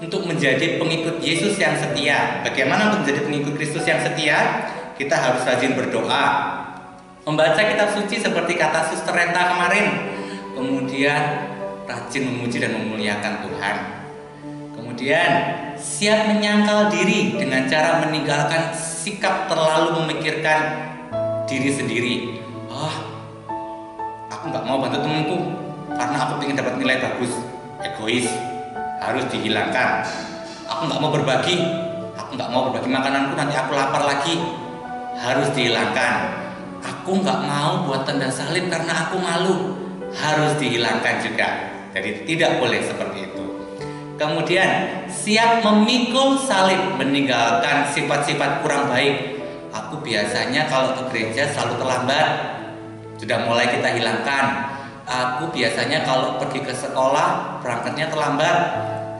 untuk 0.00 0.28
menjadi 0.28 0.76
pengikut 0.76 1.20
Yesus 1.24 1.56
yang 1.56 1.76
setia. 1.76 2.44
Bagaimana 2.44 2.92
untuk 2.92 3.08
menjadi 3.08 3.20
pengikut 3.24 3.52
Kristus 3.56 3.84
yang 3.88 4.00
setia? 4.00 4.68
Kita 4.96 5.12
harus 5.12 5.44
rajin 5.44 5.76
berdoa, 5.76 6.24
membaca 7.26 7.58
kitab 7.58 7.90
suci 7.90 8.22
seperti 8.22 8.54
kata 8.54 8.86
Suster 8.86 9.10
Renta 9.10 9.50
kemarin, 9.50 10.14
kemudian 10.54 11.22
rajin 11.82 12.22
memuji 12.22 12.62
dan 12.62 12.78
memuliakan 12.78 13.42
Tuhan. 13.42 13.76
Kemudian 14.78 15.30
siap 15.74 16.30
menyangkal 16.30 16.86
diri 16.94 17.34
dengan 17.34 17.66
cara 17.66 17.98
meninggalkan 18.06 18.70
sikap 18.70 19.50
terlalu 19.50 20.06
memikirkan 20.06 20.86
diri 21.50 21.74
sendiri. 21.74 22.14
Ah, 22.70 22.94
aku 24.30 24.54
nggak 24.54 24.62
mau 24.62 24.78
bantu 24.78 25.02
temanku 25.02 25.38
karena 25.98 26.16
aku 26.30 26.46
ingin 26.46 26.62
dapat 26.62 26.78
nilai 26.78 27.02
bagus. 27.02 27.34
Egois 27.82 28.30
harus 29.02 29.26
dihilangkan. 29.34 30.06
Aku 30.70 30.86
nggak 30.86 31.00
mau 31.02 31.10
berbagi, 31.10 31.58
aku 32.14 32.38
nggak 32.38 32.50
mau 32.54 32.70
berbagi 32.70 32.86
makananku 32.86 33.34
nanti 33.34 33.54
aku 33.58 33.74
lapar 33.74 34.06
lagi. 34.06 34.38
Harus 35.18 35.50
dihilangkan. 35.58 36.45
Aku 36.82 37.22
nggak 37.22 37.40
mau 37.46 37.86
buat 37.86 38.04
tanda 38.04 38.28
salib 38.28 38.68
karena 38.68 39.06
aku 39.06 39.16
malu. 39.20 39.56
Harus 40.16 40.56
dihilangkan 40.58 41.22
juga. 41.22 41.48
Jadi 41.96 42.28
tidak 42.28 42.60
boleh 42.60 42.80
seperti 42.84 43.30
itu. 43.30 43.42
Kemudian 44.16 44.68
siap 45.12 45.60
memikul 45.60 46.40
salib 46.40 46.96
meninggalkan 46.96 47.84
sifat-sifat 47.92 48.64
kurang 48.64 48.88
baik. 48.88 49.44
Aku 49.76 50.00
biasanya 50.00 50.72
kalau 50.72 50.96
ke 50.96 51.02
gereja 51.12 51.52
selalu 51.52 51.84
terlambat. 51.84 52.28
Sudah 53.20 53.44
mulai 53.44 53.68
kita 53.68 53.92
hilangkan. 53.92 54.72
Aku 55.04 55.52
biasanya 55.52 56.02
kalau 56.08 56.40
pergi 56.40 56.64
ke 56.64 56.72
sekolah 56.72 57.60
berangkatnya 57.60 58.08
terlambat. 58.08 58.58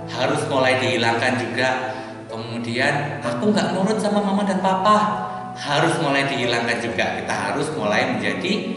Harus 0.09 0.41
mulai 0.49 0.81
dihilangkan 0.81 1.33
juga. 1.45 1.93
Kemudian 2.33 3.21
aku 3.21 3.53
nggak 3.53 3.77
nurut 3.77 4.01
sama 4.01 4.25
mama 4.25 4.49
dan 4.49 4.65
papa. 4.65 5.29
Harus 5.57 5.97
mulai 6.05 6.29
dihilangkan 6.29 6.79
juga. 6.85 7.17
Kita 7.21 7.35
harus 7.53 7.73
mulai 7.73 8.13
menjadi 8.13 8.77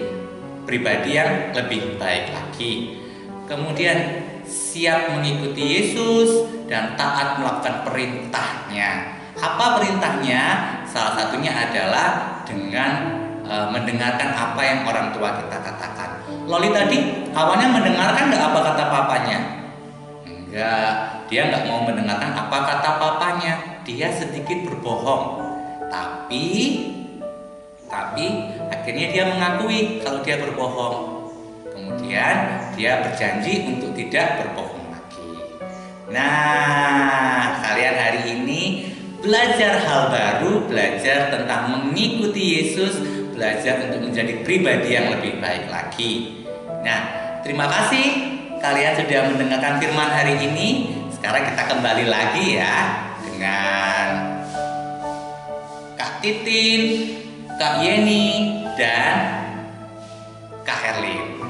pribadi 0.63 1.17
yang 1.19 1.51
lebih 1.51 1.99
baik 1.99 2.31
lagi. 2.31 3.01
Kemudian 3.49 3.97
siap 4.45 5.17
mengikuti 5.17 5.81
Yesus 5.81 6.45
dan 6.69 6.93
taat 6.93 7.41
melakukan 7.41 7.81
perintahnya. 7.81 9.17
Apa 9.33 9.81
perintahnya? 9.81 10.43
Salah 10.85 11.17
satunya 11.17 11.53
adalah 11.53 12.41
dengan 12.45 13.17
e, 13.41 13.55
mendengarkan 13.73 14.29
apa 14.37 14.61
yang 14.61 14.79
orang 14.85 15.09
tua 15.09 15.41
kita 15.41 15.57
katakan. 15.57 16.09
Loli 16.45 16.69
tadi 16.69 17.29
awalnya 17.33 17.73
mendengarkan 17.73 18.29
nggak 18.29 18.43
apa 18.53 18.59
kata 18.69 18.83
papanya? 18.89 19.39
Enggak, 20.29 20.93
dia 21.25 21.49
nggak 21.49 21.65
mau 21.65 21.85
mendengarkan 21.89 22.31
apa 22.37 22.57
kata 22.69 22.89
papanya. 23.01 23.53
Dia 23.81 24.13
sedikit 24.13 24.69
berbohong. 24.69 25.48
Tapi, 25.89 26.45
tapi 27.89 28.25
akhirnya 28.69 29.07
dia 29.09 29.23
mengakui 29.25 29.99
kalau 30.05 30.21
dia 30.21 30.37
berbohong. 30.37 30.97
Kemudian 31.73 32.35
dia 32.77 33.01
berjanji 33.01 33.73
untuk 33.73 33.97
tidak 33.97 34.45
berbohong 34.45 34.93
lagi. 34.93 35.29
Nah, 36.13 37.57
kalian 37.65 37.95
hari 37.97 38.21
ini 38.37 38.61
belajar 39.19 39.83
hal 39.83 40.13
baru, 40.13 40.69
belajar 40.69 41.33
tentang 41.33 41.73
mengikuti 41.73 42.61
Yesus, 42.61 43.01
belajar 43.35 43.89
untuk 43.89 44.07
menjadi 44.07 44.45
pribadi 44.45 44.95
yang 44.95 45.11
lebih 45.11 45.41
baik 45.43 45.67
lagi. 45.67 46.45
Nah, 46.85 46.99
terima 47.43 47.67
kasih 47.67 48.05
kalian 48.59 48.93
sudah 48.95 49.19
mendengarkan 49.31 49.79
firman 49.79 50.09
hari 50.11 50.35
ini. 50.39 50.95
Sekarang 51.11 51.51
kita 51.51 51.63
kembali 51.67 52.05
lagi 52.07 52.55
ya 52.55 52.75
dengan 53.27 54.38
Kak 55.99 56.23
Titin, 56.23 57.11
Kak 57.59 57.83
Yeni, 57.83 58.55
dan 58.79 59.43
Kak 60.63 60.95
Erlin. 60.95 61.43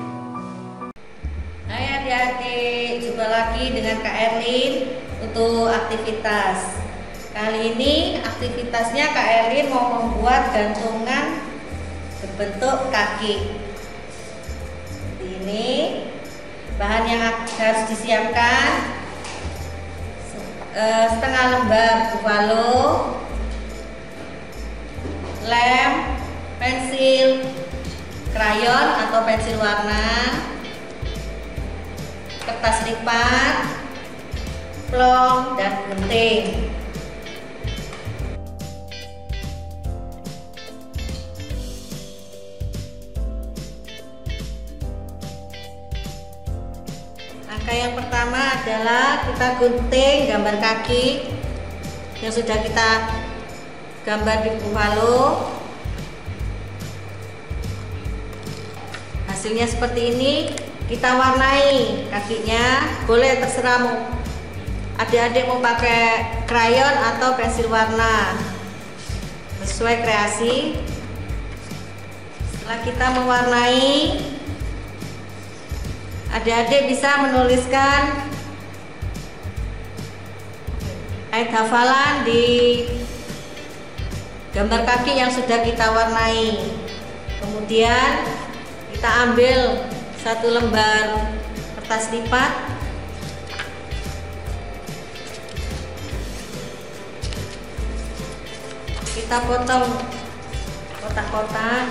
Hai 1.70 1.86
adik-adik, 2.02 2.98
jumpa 2.98 3.30
lagi 3.30 3.70
dengan 3.78 4.02
Kak 4.02 4.10
Erlin 4.10 4.90
untuk 5.22 5.70
aktivitas. 5.70 6.82
Kali 7.30 7.78
ini 7.78 8.26
aktivitasnya 8.26 9.14
Kak 9.14 9.30
Erlin 9.30 9.70
mau 9.70 10.02
membuat 10.02 10.50
gantungan 10.50 11.46
berbentuk 12.18 12.90
kaki. 12.90 13.54
Ini. 15.22 15.70
Bahan 16.82 17.06
yang 17.06 17.22
harus 17.38 17.84
disiapkan 17.86 18.98
eh, 20.74 21.06
setengah 21.06 21.46
lembar 21.54 22.18
buffalo, 22.18 23.19
lem, 25.50 25.92
pensil, 26.62 27.42
krayon 28.30 28.88
atau 29.10 29.26
pensil 29.26 29.58
warna, 29.58 30.38
kertas 32.46 32.86
lipat, 32.86 33.56
plong, 34.94 35.58
dan 35.58 35.74
gunting. 35.90 36.70
Langkah 47.50 47.74
yang 47.74 47.94
pertama 47.98 48.42
adalah 48.62 49.26
kita 49.26 49.48
gunting 49.58 50.18
gambar 50.30 50.56
kaki 50.62 51.06
yang 52.22 52.30
sudah 52.30 52.62
kita 52.62 53.19
gambar 54.08 54.38
di 54.48 54.50
buffalo 54.64 55.52
hasilnya 59.40 59.68
seperti 59.72 60.02
ini. 60.16 60.34
Kita 60.92 61.16
warnai 61.16 62.06
kakinya. 62.12 62.66
Boleh 63.06 63.40
terserah 63.40 64.10
adik-adik 65.00 65.48
mau 65.48 65.64
pakai 65.64 66.44
krayon 66.44 66.96
atau 67.16 67.40
pensil 67.40 67.72
warna. 67.72 68.36
Sesuai 69.64 70.04
kreasi. 70.04 70.76
Setelah 72.52 72.80
kita 72.84 73.06
mewarnai 73.16 74.20
adik-adik 76.36 76.92
bisa 76.92 77.26
menuliskan 77.26 78.28
ayat 81.32 81.50
hafalan 81.54 82.28
di 82.28 82.46
gambar 84.50 84.82
kaki 84.82 85.14
yang 85.14 85.30
sudah 85.30 85.62
kita 85.62 85.94
warnai. 85.94 86.58
Kemudian 87.38 88.26
kita 88.94 89.10
ambil 89.30 89.86
satu 90.20 90.48
lembar 90.50 91.38
kertas 91.78 92.10
lipat. 92.10 92.52
Kita 99.14 99.38
potong 99.46 99.86
kotak-kotak. 100.98 101.88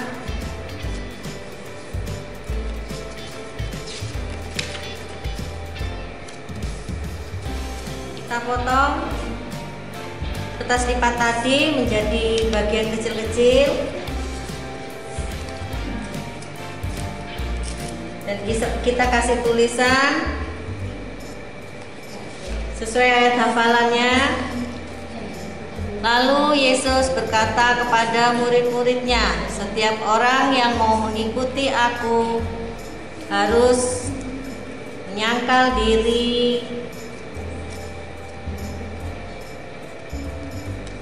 Kita 8.18 8.36
potong 8.44 9.17
kertas 10.68 10.84
lipat 10.84 11.16
tadi 11.16 11.80
menjadi 11.80 12.44
bagian 12.52 12.92
kecil-kecil. 12.92 13.72
Dan 18.28 18.36
kita 18.84 19.04
kasih 19.08 19.40
tulisan 19.48 20.28
sesuai 22.76 23.08
ayat 23.08 23.34
hafalannya. 23.40 24.16
Lalu 26.04 26.60
Yesus 26.60 27.16
berkata 27.16 27.80
kepada 27.80 28.36
murid-muridnya, 28.36 29.48
"Setiap 29.48 29.96
orang 30.04 30.52
yang 30.52 30.76
mau 30.76 31.00
mengikuti 31.00 31.72
Aku 31.72 32.44
harus 33.32 34.12
menyangkal 35.08 35.80
diri, 35.80 36.60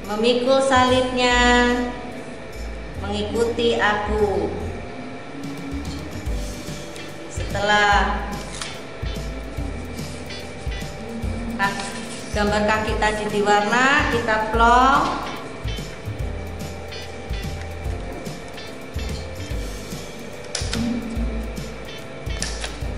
memikul 0.06 0.62
salibnya, 0.62 1.74
mengikuti 3.02 3.78
Aku." 3.78 4.50
Setelah 7.30 8.26
gambar 12.36 12.62
kaki 12.68 13.00
tadi 13.00 13.24
diwarna 13.32 14.12
kita 14.12 14.52
plong 14.52 15.02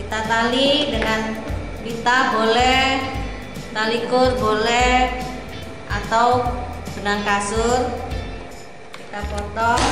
kita 0.03 0.19
tali 0.27 0.91
dengan 0.91 1.39
pita 1.87 2.19
boleh 2.35 2.87
tali 3.71 3.99
kur 4.11 4.35
boleh 4.43 5.23
atau 5.87 6.43
benang 6.99 7.23
kasur. 7.23 7.95
Kita 8.91 9.23
potong. 9.31 9.87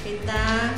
Kita 0.00 0.72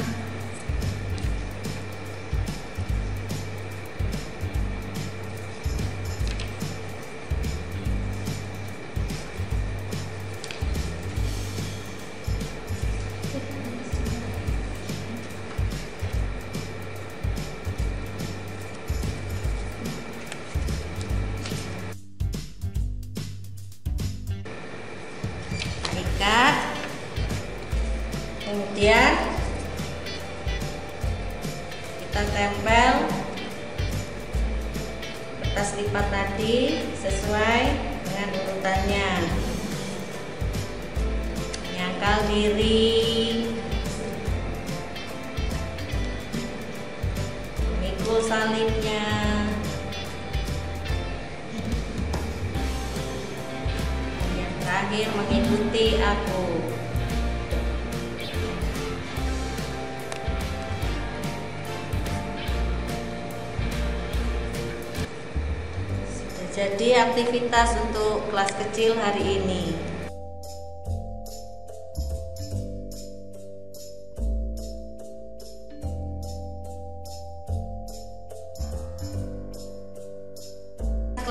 aktivitas 67.05 67.77
untuk 67.85 68.25
kelas 68.33 68.53
kecil 68.57 68.97
hari 68.97 69.41
ini 69.41 69.77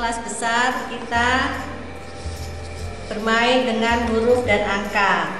kelas 0.03 0.19
besar 0.26 0.91
kita 0.91 1.30
bermain 3.07 3.63
dengan 3.63 4.03
huruf 4.11 4.43
dan 4.43 4.67
angka. 4.67 5.32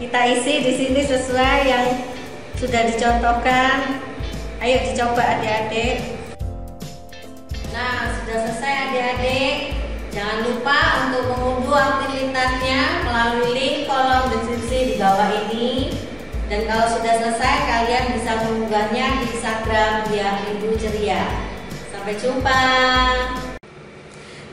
Kita 0.00 0.20
isi 0.32 0.54
di 0.64 0.72
sini 0.80 1.02
sesuai 1.04 1.58
yang 1.68 1.84
sudah 2.56 2.82
dicontohkan. 2.88 4.09
Ayo 4.60 4.76
dicoba 4.92 5.40
adik-adik. 5.40 6.20
Nah, 7.72 8.12
sudah 8.12 8.44
selesai 8.44 8.92
adik-adik. 8.92 9.72
Jangan 10.12 10.44
lupa 10.44 11.08
untuk 11.08 11.32
mengunduh 11.32 11.80
aktivitasnya 11.80 13.08
melalui 13.08 13.56
link 13.56 13.88
kolom 13.88 14.28
deskripsi 14.28 14.78
di 14.84 14.94
bawah 15.00 15.32
ini. 15.48 15.96
Dan 16.52 16.68
kalau 16.68 16.92
sudah 16.92 17.24
selesai, 17.24 17.56
kalian 17.72 18.12
bisa 18.12 18.36
mengunggahnya 18.44 19.24
di 19.24 19.32
Instagram 19.32 20.04
Biar 20.12 20.44
Ibu 20.52 20.76
Ceria. 20.76 21.24
Sampai 21.88 22.20
jumpa. 22.20 22.64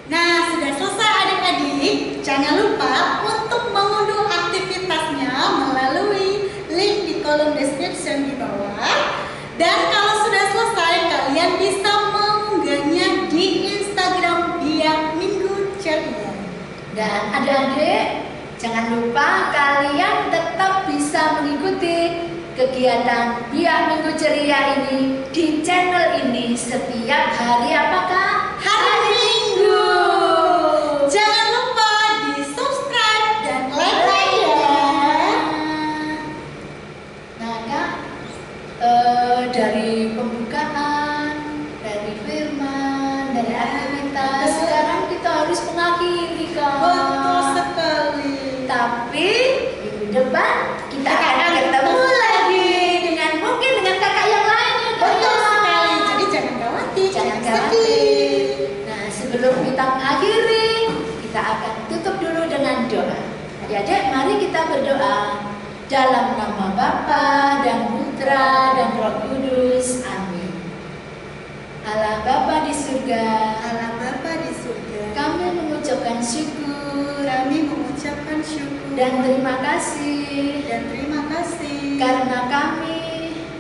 Nah, 0.08 0.32
sudah 0.56 0.72
selesai 0.72 1.12
adik-adik. 1.28 2.24
Jangan 2.24 2.56
lupa 2.56 3.28
untuk 3.28 3.76
mengunduh 3.76 4.24
aktivitasnya 4.24 5.36
melalui 5.68 6.48
link 6.72 6.96
di 7.04 7.14
kolom 7.20 7.60
description 7.60 8.32
di 8.32 8.40
bawah. 8.40 9.17
Dan 9.58 9.90
kalau 9.90 10.22
sudah 10.22 10.46
selesai, 10.54 10.96
kalian 11.10 11.52
bisa 11.58 11.92
mengunggahnya 12.14 13.26
di 13.26 13.46
Instagram 13.74 14.62
Biak 14.62 15.18
Minggu 15.18 15.74
Ceria. 15.82 16.30
Dan 16.94 17.34
adik-adik, 17.34 18.22
jangan 18.62 18.94
lupa 18.94 19.50
kalian 19.50 20.30
tetap 20.30 20.86
bisa 20.86 21.42
mengikuti 21.42 22.30
kegiatan 22.54 23.50
Biak 23.50 23.80
Minggu 23.90 24.14
Ceria 24.14 24.78
ini 24.78 25.26
di 25.34 25.66
channel 25.66 26.22
ini 26.22 26.54
setiap 26.54 27.34
hari 27.34 27.74
apakah? 27.74 28.62
Hari 28.62 29.07
depan 50.38 50.70
kita 50.94 51.12
akan 51.18 51.52
ketemu 51.58 51.98
lagi 52.14 52.70
dengan 53.02 53.32
mungkin 53.42 53.72
dengan 53.82 53.96
kakak 53.98 54.28
yang 54.30 54.46
lain. 54.46 54.76
Betul 55.02 55.34
sekali. 55.34 55.94
Jadi 55.98 56.26
jangan 56.30 56.56
khawatir, 56.62 57.08
Jangan 57.10 57.38
khawatir. 57.42 58.46
Nah, 58.86 59.06
kita 59.66 59.84
mengakhiri, 59.98 60.70
kita 61.26 61.42
akan 61.42 61.74
tutup 61.90 62.16
dulu 62.22 62.42
dengan 62.46 62.86
doa. 62.86 63.20
Adik-adik, 63.66 64.02
mari 64.14 64.34
kita 64.38 64.60
berdoa 64.70 65.18
dalam 65.90 66.26
nama 66.38 66.68
Bapa 66.78 67.28
dan 67.66 67.80
Putra 67.90 68.78
dan 68.78 68.90
Roh 69.02 69.16
Kudus. 69.26 70.06
Amin. 70.06 70.54
Allah 71.82 72.22
Bapa 72.22 72.62
di 72.70 72.74
surga, 72.78 73.26
Allah 73.58 73.92
Bapa 73.98 74.32
di 74.46 74.52
surga, 74.54 75.02
kami 75.18 75.46
mengucapkan 75.58 76.22
syukur 76.22 76.78
kami 77.28 77.68
mengucapkan 77.68 78.40
syukur 78.40 78.77
dan 78.98 79.22
terima 79.22 79.62
kasih. 79.62 80.66
Dan 80.66 80.90
terima 80.90 81.22
kasih. 81.30 82.02
Karena 82.02 82.50
kami 82.50 82.98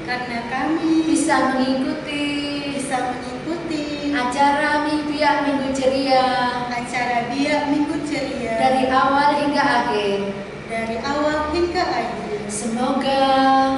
karena 0.09 0.39
kami 0.49 1.05
bisa 1.05 1.53
mengikuti 1.53 2.25
bisa 2.73 3.13
mengikuti 3.13 4.09
acara 4.17 4.89
Biak 4.89 5.37
Minggu 5.45 5.69
Ceria. 5.77 6.25
Acara 6.73 7.29
Biak 7.29 7.69
Minggu 7.69 8.01
Ceria. 8.09 8.57
Dari 8.57 8.89
awal 8.89 9.29
hingga 9.45 9.63
akhir. 9.85 10.19
dari 10.67 10.97
awal 11.05 11.53
hingga 11.53 11.85
akhir. 11.85 12.41
Semoga 12.49 13.23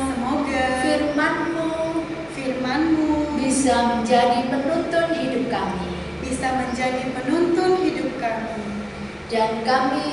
Semoga 0.10 0.64
firman-Mu 0.82 2.02
firman-Mu 2.34 3.36
bisa 3.36 3.76
menjadi 3.94 4.48
penuntun 4.48 5.08
hidup 5.20 5.46
kami. 5.52 5.92
bisa 6.24 6.56
menjadi 6.56 7.04
penuntun 7.14 7.84
hidup 7.84 8.16
kami. 8.16 8.58
Dan 9.30 9.62
kami 9.62 10.10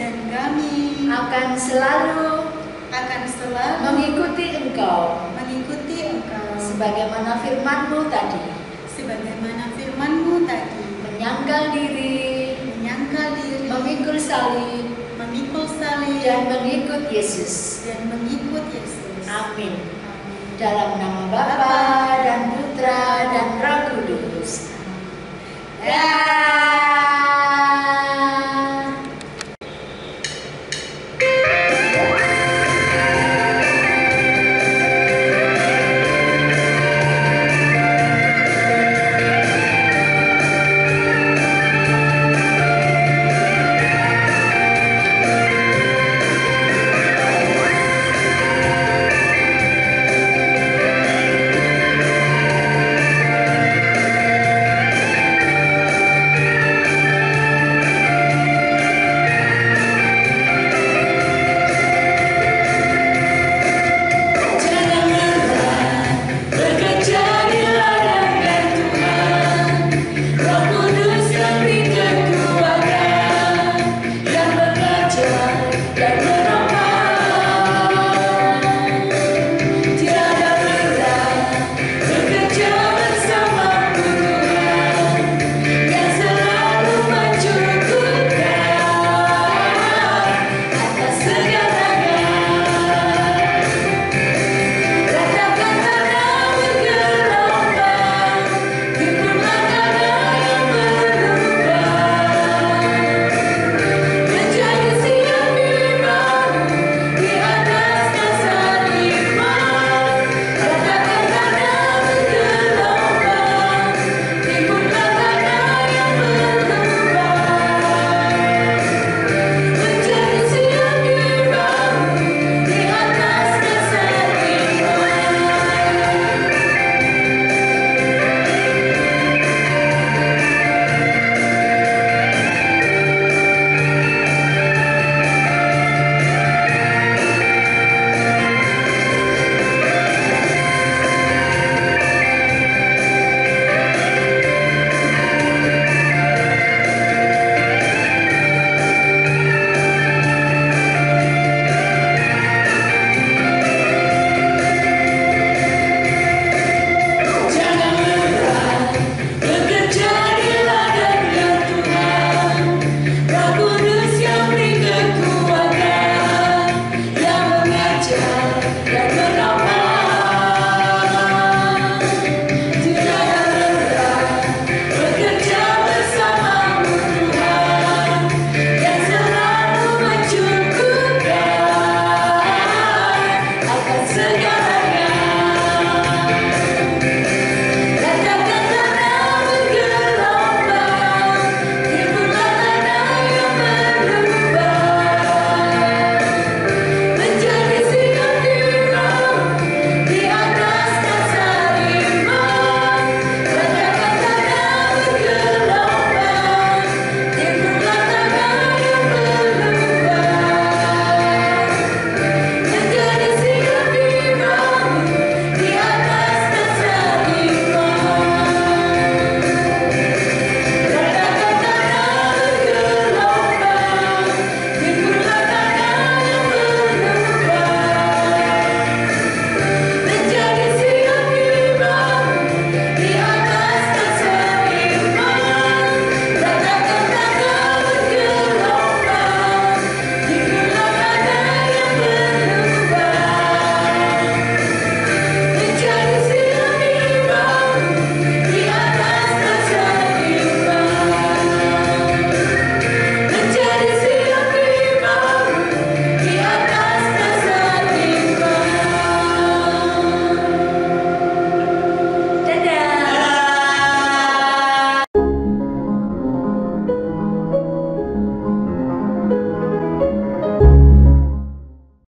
dan 0.00 0.16
kami 0.32 1.04
akan 1.12 1.60
selalu 1.60 2.48
akan 2.88 3.22
selalu 3.28 3.76
mengikuti 3.84 4.46
Engkau 4.56 5.28
mengikuti 5.36 6.08
Engkau 6.08 6.56
sebagaimana 6.56 7.36
firman-Mu 7.44 8.08
tadi 8.08 8.48
sebagaimana 8.96 9.76
firman-Mu 9.76 10.48
tadi 10.48 10.88
menyangkal 11.04 11.76
diri, 11.76 12.56
menyangkal 12.64 13.36
diri 13.36 13.68
memikul 13.68 14.16
salib 14.16 14.88
memikul 15.20 15.68
salib 15.68 16.24
dan 16.24 16.48
mengikut 16.48 17.12
Yesus. 17.12 17.84
dan 17.84 18.08
mengikut 18.08 18.72
Yesus. 18.72 19.28
Amin. 19.28 19.76
Amin. 19.76 20.56
Dalam 20.56 20.96
nama 20.96 21.28
Bapa 21.28 22.24
dan 22.24 22.56
Putra 22.56 23.28
dan 23.28 23.48
Roh 23.60 23.80
Kudus. 23.92 24.29